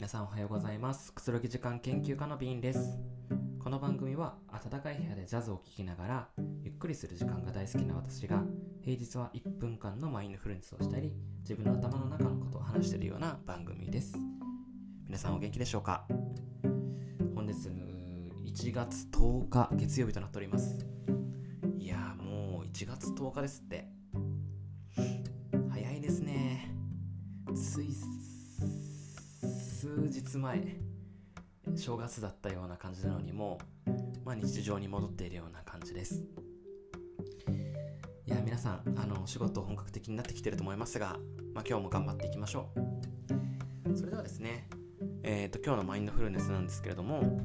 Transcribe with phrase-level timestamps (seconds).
[0.00, 1.12] 皆さんおはようございます。
[1.12, 2.98] くつろぎ時間研究家のビーンです。
[3.62, 6.28] この番組は暖かい部屋でジャズを聴きながら
[6.62, 8.42] ゆっくりする時間が大好きな私が
[8.80, 14.14] 平日は1分間のマインドフルネスをしたり自分の頭の中のことを話しているような番組です。
[15.06, 16.06] 皆さんお元気でしょうか？
[17.34, 20.78] 本日1月10日月曜日となっております。
[21.78, 23.86] いやもう1月10日ですって。
[25.70, 26.74] 早いですね。
[27.54, 27.94] つい
[29.80, 30.76] 数日前
[31.74, 33.56] 正月だったような感じなのにも、
[34.26, 36.22] まあ、日常に戻っているような感じです。
[38.26, 41.16] いや皆さんあの仕事本格的になってきてると思いますが、
[41.54, 42.68] まあ、今日も頑張っていきましょ
[43.88, 43.96] う。
[43.96, 44.68] それではですね
[45.22, 47.40] えっ、ー、と今日のマインドフルネスなんですけれども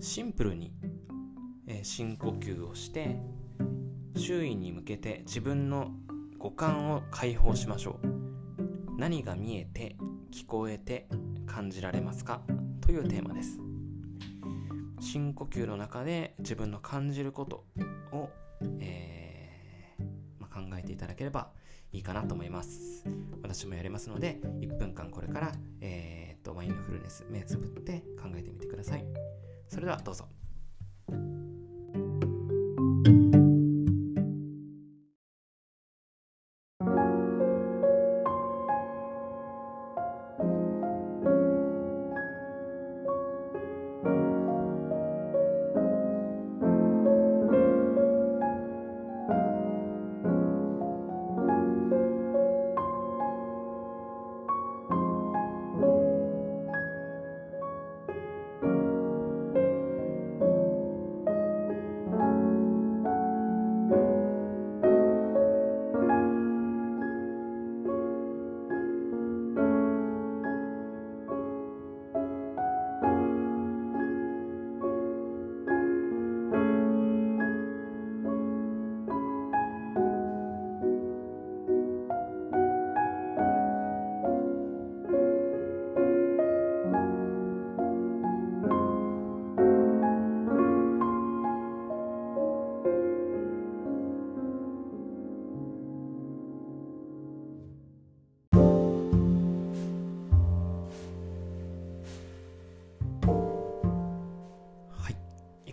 [0.00, 0.72] シンプルに、
[1.66, 3.18] えー、深呼吸をして
[4.16, 5.90] 周囲に向けて自分の
[6.38, 8.06] 五感を解放しましょう。
[8.96, 9.96] 何が見えて
[10.30, 11.08] 聞こえて
[11.46, 12.42] 感じられますか？
[12.80, 13.58] というテーマです。
[15.00, 17.64] 深呼吸の中で自分の感じること
[18.12, 18.30] を、
[18.78, 20.04] えー、
[20.40, 21.50] まあ、考えていただければ
[21.92, 23.04] いいかなと思います。
[23.42, 29.04] 私もやりますので1分間これから、えーと、マインドフルネス目つぶって考えてみてください。
[29.68, 30.28] それではどうぞ。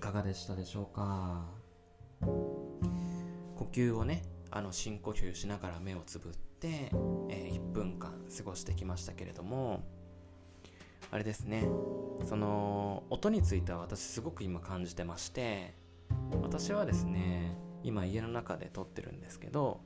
[0.07, 1.45] かがでしたでしょうか？
[2.21, 6.91] 呼吸をねあの深呼吸しながら目をつぶって、
[7.29, 9.83] えー、1分間過ごしてきましたけれども
[11.11, 11.67] あれですね。
[12.23, 15.73] その音については私すごく今感じてまして
[16.41, 19.81] 私はですね今家の中で撮ってるんですけど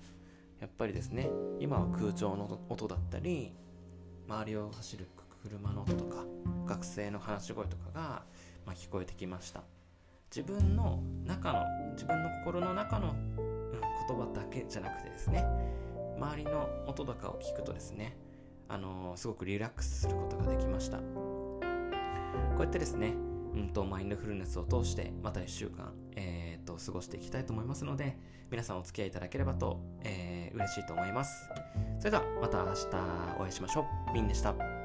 [0.59, 1.29] やっぱりですね
[1.59, 3.53] 今は空調の音だったり
[4.27, 5.07] 周りを走る
[5.43, 6.25] 車の音とか
[6.67, 8.01] 学生の話し声とかが、
[8.65, 9.63] まあ、聞こえてきました。
[10.33, 13.35] 自分の中の自分の心の中の、うん、
[14.07, 15.45] 言葉だけじゃなくてですね
[16.17, 18.15] 周りの音とかを聞くとですね
[18.71, 20.97] あの、すごくリラックスすることができました。
[20.97, 21.61] こ
[22.59, 23.13] うやってですね、
[23.53, 28.17] うんと、マインドフルネスを通してまた1週間、えーと、過ごしていきたいと思いますので
[28.49, 31.49] 皆さんお付き合いいただければと、えー、嬉しいと思います。
[31.99, 32.87] それではまた明日
[33.39, 34.13] お会いしましょう。
[34.13, 34.80] ビンでした。